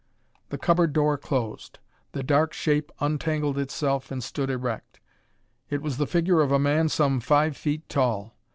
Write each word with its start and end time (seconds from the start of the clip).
The 0.49 0.57
cupboard 0.57 0.93
door 0.93 1.15
closed. 1.15 1.77
The 2.13 2.23
dark 2.23 2.53
shape 2.53 2.91
untangled 3.01 3.59
itself 3.59 4.09
and 4.09 4.23
stood 4.23 4.49
erect. 4.49 4.99
It 5.69 5.83
was 5.83 5.97
the 5.97 6.07
figure 6.07 6.41
of 6.41 6.51
a 6.51 6.57
man 6.57 6.89
some 6.89 7.19
five 7.19 7.55
feet 7.55 7.87
tall. 7.87 8.35